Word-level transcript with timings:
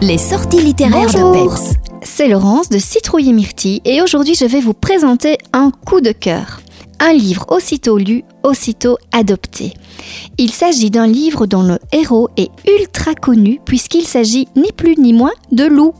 Les 0.00 0.18
sorties 0.18 0.62
littéraires 0.62 1.08
Bonjour. 1.12 1.32
de 1.32 1.48
Peps. 1.48 1.74
C'est 2.02 2.28
Laurence 2.28 2.68
de 2.68 2.78
Citrouille 2.78 3.30
et 3.30 3.32
Myrtille 3.32 3.80
et 3.84 4.00
aujourd'hui 4.00 4.34
je 4.34 4.44
vais 4.44 4.60
vous 4.60 4.72
présenter 4.74 5.38
un 5.52 5.70
coup 5.70 6.00
de 6.00 6.12
cœur. 6.12 6.60
Un 7.00 7.12
livre 7.12 7.46
aussitôt 7.50 7.98
lu, 7.98 8.22
aussitôt 8.44 8.96
adopté. 9.12 9.74
Il 10.36 10.50
s'agit 10.52 10.90
d'un 10.90 11.06
livre 11.06 11.46
dont 11.46 11.62
le 11.62 11.78
héros 11.92 12.28
est 12.36 12.50
ultra 12.68 13.14
connu 13.14 13.60
puisqu'il 13.64 14.06
s'agit 14.06 14.46
ni 14.56 14.70
plus 14.72 14.96
ni 14.96 15.12
moins 15.12 15.34
de 15.50 15.64
loup. 15.64 15.94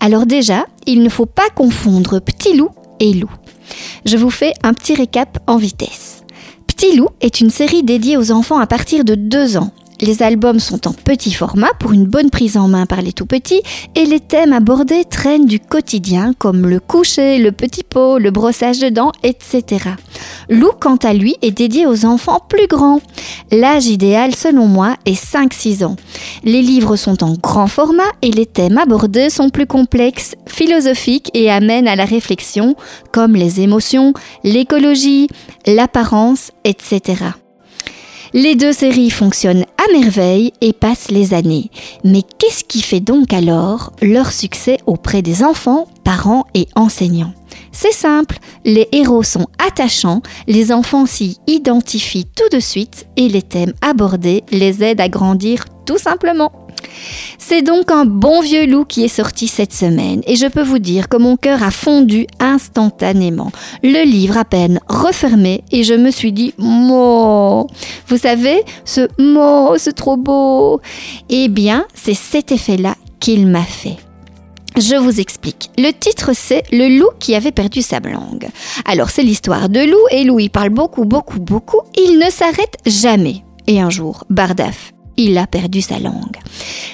Alors 0.00 0.26
déjà, 0.26 0.66
il 0.86 1.02
ne 1.02 1.08
faut 1.08 1.26
pas 1.26 1.48
confondre 1.54 2.18
petit 2.20 2.56
loup 2.56 2.70
et 2.98 3.12
loup. 3.12 3.30
Je 4.04 4.16
vous 4.16 4.30
fais 4.30 4.52
un 4.64 4.74
petit 4.74 4.94
récap 4.94 5.38
en 5.46 5.58
vitesse. 5.58 6.24
Petit 6.66 6.96
loup 6.96 7.08
est 7.20 7.40
une 7.40 7.50
série 7.50 7.82
dédiée 7.82 8.16
aux 8.16 8.32
enfants 8.32 8.58
à 8.58 8.66
partir 8.66 9.04
de 9.04 9.14
2 9.14 9.56
ans. 9.56 9.72
Les 10.00 10.22
albums 10.22 10.60
sont 10.60 10.86
en 10.86 10.92
petit 10.92 11.32
format 11.32 11.72
pour 11.80 11.92
une 11.92 12.06
bonne 12.06 12.30
prise 12.30 12.56
en 12.56 12.68
main 12.68 12.86
par 12.86 13.02
les 13.02 13.12
tout 13.12 13.26
petits 13.26 13.62
et 13.96 14.04
les 14.04 14.20
thèmes 14.20 14.52
abordés 14.52 15.04
traînent 15.04 15.46
du 15.46 15.58
quotidien 15.58 16.34
comme 16.38 16.66
le 16.66 16.78
coucher, 16.78 17.38
le 17.38 17.50
petit 17.50 17.82
pot, 17.82 18.18
le 18.18 18.30
brossage 18.30 18.78
de 18.78 18.90
dents, 18.90 19.10
etc. 19.24 19.90
Lou, 20.48 20.70
quant 20.78 20.96
à 20.96 21.12
lui, 21.12 21.34
est 21.42 21.50
dédié 21.50 21.86
aux 21.86 22.04
enfants 22.04 22.40
plus 22.48 22.68
grands. 22.68 23.00
L'âge 23.50 23.86
idéal, 23.86 24.34
selon 24.34 24.66
moi, 24.66 24.94
est 25.04 25.20
5-6 25.20 25.84
ans. 25.84 25.96
Les 26.44 26.62
livres 26.62 26.96
sont 26.96 27.24
en 27.24 27.34
grand 27.34 27.66
format 27.66 28.12
et 28.22 28.30
les 28.30 28.46
thèmes 28.46 28.78
abordés 28.78 29.30
sont 29.30 29.50
plus 29.50 29.66
complexes, 29.66 30.36
philosophiques 30.46 31.30
et 31.34 31.50
amènent 31.50 31.88
à 31.88 31.96
la 31.96 32.04
réflexion, 32.04 32.76
comme 33.12 33.34
les 33.34 33.60
émotions, 33.60 34.12
l'écologie, 34.44 35.28
l'apparence, 35.66 36.52
etc. 36.64 37.16
Les 38.34 38.56
deux 38.56 38.72
séries 38.72 39.10
fonctionnent 39.10 39.64
à 39.78 39.92
merveille 39.92 40.52
et 40.60 40.74
passent 40.74 41.10
les 41.10 41.32
années. 41.32 41.70
Mais 42.04 42.22
qu'est-ce 42.38 42.62
qui 42.62 42.82
fait 42.82 43.00
donc 43.00 43.32
alors 43.32 43.92
leur 44.02 44.32
succès 44.32 44.76
auprès 44.86 45.22
des 45.22 45.42
enfants, 45.42 45.88
parents 46.04 46.44
et 46.52 46.68
enseignants? 46.76 47.32
C'est 47.72 47.92
simple, 47.92 48.38
les 48.64 48.88
héros 48.92 49.22
sont 49.22 49.46
attachants, 49.58 50.22
les 50.46 50.72
enfants 50.72 51.06
s'y 51.06 51.38
identifient 51.46 52.26
tout 52.36 52.54
de 52.54 52.60
suite 52.60 53.06
et 53.16 53.28
les 53.28 53.42
thèmes 53.42 53.72
abordés 53.80 54.44
les 54.50 54.82
aident 54.82 55.00
à 55.00 55.08
grandir 55.08 55.64
tout 55.86 55.98
simplement. 55.98 56.52
C'est 57.50 57.62
donc 57.62 57.90
un 57.90 58.04
bon 58.04 58.42
vieux 58.42 58.66
loup 58.66 58.84
qui 58.84 59.04
est 59.04 59.08
sorti 59.08 59.48
cette 59.48 59.72
semaine 59.72 60.20
et 60.26 60.36
je 60.36 60.44
peux 60.44 60.62
vous 60.62 60.78
dire 60.78 61.08
que 61.08 61.16
mon 61.16 61.38
cœur 61.38 61.62
a 61.62 61.70
fondu 61.70 62.26
instantanément. 62.40 63.50
Le 63.82 64.04
livre 64.04 64.36
à 64.36 64.44
peine 64.44 64.80
refermé 64.86 65.64
et 65.72 65.82
je 65.82 65.94
me 65.94 66.10
suis 66.10 66.32
dit 66.32 66.52
Mo 66.58 67.66
Vous 68.06 68.18
savez, 68.18 68.62
ce 68.84 69.08
mot, 69.18 69.78
c'est 69.78 69.94
trop 69.94 70.18
beau 70.18 70.82
Eh 71.30 71.48
bien, 71.48 71.86
c'est 71.94 72.12
cet 72.12 72.52
effet-là 72.52 72.96
qu'il 73.18 73.46
m'a 73.46 73.64
fait. 73.64 73.96
Je 74.76 74.96
vous 74.96 75.18
explique. 75.18 75.70
Le 75.78 75.92
titre 75.92 76.32
c'est 76.34 76.64
Le 76.70 76.98
loup 76.98 77.12
qui 77.18 77.34
avait 77.34 77.50
perdu 77.50 77.80
sa 77.80 77.98
langue. 78.00 78.48
Alors 78.84 79.08
c'est 79.08 79.22
l'histoire 79.22 79.70
de 79.70 79.80
loup 79.80 80.06
et 80.10 80.24
loup 80.24 80.38
il 80.38 80.50
parle 80.50 80.68
beaucoup, 80.68 81.06
beaucoup, 81.06 81.40
beaucoup. 81.40 81.80
Il 81.96 82.18
ne 82.18 82.30
s'arrête 82.30 82.76
jamais. 82.84 83.42
Et 83.66 83.80
un 83.80 83.88
jour, 83.88 84.24
Bardaf, 84.28 84.92
il 85.18 85.36
a 85.36 85.46
perdu 85.46 85.82
sa 85.82 85.98
langue. 85.98 86.38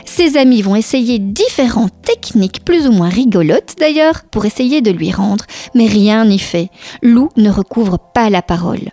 Ses 0.04 0.36
amis 0.36 0.62
vont 0.62 0.74
essayer 0.74 1.18
différentes 1.18 1.92
techniques 2.02 2.64
plus 2.64 2.88
ou 2.88 2.92
moins 2.92 3.08
rigolotes 3.08 3.74
d'ailleurs 3.78 4.22
pour 4.30 4.44
essayer 4.46 4.80
de 4.80 4.90
lui 4.90 5.12
rendre, 5.12 5.44
mais 5.74 5.86
rien 5.86 6.24
n'y 6.24 6.38
fait. 6.38 6.70
Lou 7.02 7.28
ne 7.36 7.50
recouvre 7.50 7.98
pas 7.98 8.30
la 8.30 8.42
parole. 8.42 8.90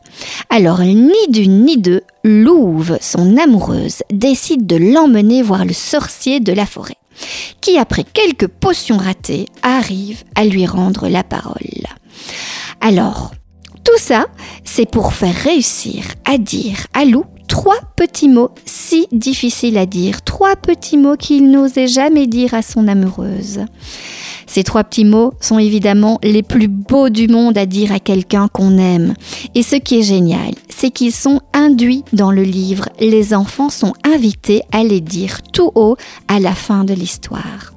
Alors 0.49 0.81
ni 0.81 1.27
d'une 1.29 1.65
ni 1.65 1.77
deux, 1.77 2.01
Louve, 2.23 2.97
son 3.01 3.37
amoureuse, 3.37 4.03
décide 4.11 4.67
de 4.67 4.75
l'emmener 4.75 5.41
voir 5.41 5.65
le 5.65 5.73
sorcier 5.73 6.39
de 6.39 6.53
la 6.53 6.65
forêt, 6.65 6.97
qui 7.61 7.77
après 7.77 8.03
quelques 8.03 8.47
potions 8.47 8.97
ratées 8.97 9.47
arrive 9.63 10.23
à 10.35 10.45
lui 10.45 10.65
rendre 10.65 11.07
la 11.07 11.23
parole. 11.23 11.87
Alors, 12.79 13.31
tout 13.83 13.97
ça, 13.97 14.27
c'est 14.63 14.89
pour 14.89 15.13
faire 15.13 15.33
réussir 15.33 16.03
à 16.25 16.37
dire 16.37 16.85
à 16.93 17.05
Lou 17.05 17.25
trois 17.51 17.81
petits 17.97 18.29
mots 18.29 18.51
si 18.65 19.07
difficiles 19.11 19.77
à 19.77 19.85
dire, 19.85 20.21
trois 20.21 20.55
petits 20.55 20.95
mots 20.95 21.17
qu'il 21.17 21.51
n'osait 21.51 21.85
jamais 21.85 22.25
dire 22.25 22.53
à 22.53 22.61
son 22.61 22.87
amoureuse. 22.87 23.65
Ces 24.47 24.63
trois 24.63 24.85
petits 24.85 25.03
mots 25.03 25.33
sont 25.41 25.59
évidemment 25.59 26.17
les 26.23 26.43
plus 26.43 26.69
beaux 26.69 27.09
du 27.09 27.27
monde 27.27 27.57
à 27.57 27.65
dire 27.65 27.91
à 27.91 27.99
quelqu'un 27.99 28.47
qu'on 28.47 28.77
aime. 28.77 29.15
Et 29.53 29.63
ce 29.63 29.75
qui 29.75 29.99
est 29.99 30.01
génial, 30.01 30.53
c'est 30.69 30.91
qu'ils 30.91 31.11
sont 31.11 31.41
induits 31.51 32.05
dans 32.13 32.31
le 32.31 32.43
livre. 32.43 32.87
Les 33.01 33.33
enfants 33.33 33.69
sont 33.69 33.93
invités 34.05 34.61
à 34.71 34.85
les 34.85 35.01
dire 35.01 35.41
tout 35.51 35.71
haut 35.75 35.97
à 36.29 36.39
la 36.39 36.55
fin 36.55 36.85
de 36.85 36.93
l'histoire. 36.93 37.73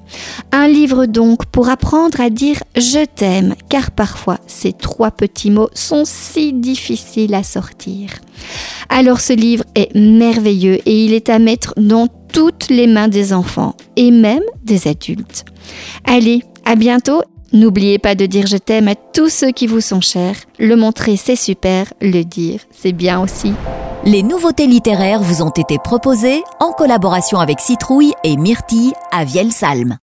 Un 0.53 0.69
livre 0.69 1.07
donc 1.07 1.47
pour 1.47 1.69
apprendre 1.69 2.21
à 2.21 2.31
dire 2.31 2.63
je 2.77 3.05
t'aime, 3.05 3.57
car 3.69 3.91
parfois 3.91 4.39
ces 4.47 4.73
trois 4.73 5.11
petits 5.11 5.51
mots 5.51 5.71
sont 5.75 6.05
si 6.05 6.53
difficiles 6.53 7.35
à 7.35 7.43
sortir. 7.43 8.11
Alors 8.97 9.21
ce 9.21 9.33
livre 9.33 9.65
est 9.75 9.93
merveilleux 9.97 10.79
et 10.87 11.05
il 11.05 11.15
est 11.15 11.29
à 11.29 11.41
mettre 11.41 11.75
dans 11.77 12.07
toutes 12.33 12.69
les 12.69 12.87
mains 12.87 13.09
des 13.09 13.33
enfants 13.33 13.75
et 13.97 14.13
même 14.13 14.45
des 14.63 14.87
adultes. 14.87 15.45
Allez, 16.05 16.45
à 16.65 16.77
bientôt. 16.77 17.21
N'oubliez 17.53 17.99
pas 17.99 18.15
de 18.15 18.25
dire 18.27 18.47
je 18.47 18.57
t'aime 18.57 18.87
à 18.87 18.95
tous 18.95 19.31
ceux 19.31 19.51
qui 19.51 19.67
vous 19.67 19.81
sont 19.81 20.01
chers. 20.01 20.37
Le 20.61 20.77
montrer 20.77 21.17
c'est 21.17 21.35
super, 21.35 21.93
le 22.01 22.23
dire 22.23 22.61
c'est 22.71 22.93
bien 22.93 23.21
aussi. 23.21 23.53
Les 24.05 24.23
nouveautés 24.23 24.69
littéraires 24.69 25.23
vous 25.23 25.43
ont 25.43 25.51
été 25.51 25.79
proposées 25.83 26.45
en 26.61 26.71
collaboration 26.71 27.41
avec 27.41 27.59
Citrouille 27.59 28.13
et 28.23 28.37
Myrtille 28.37 28.93
à 29.11 29.25
Vielsalm. 29.25 29.93